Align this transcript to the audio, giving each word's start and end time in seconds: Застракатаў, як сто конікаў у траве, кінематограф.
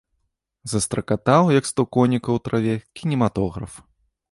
Застракатаў, 0.71 1.51
як 1.59 1.69
сто 1.71 1.85
конікаў 1.99 2.33
у 2.41 2.45
траве, 2.49 2.75
кінематограф. 3.01 3.73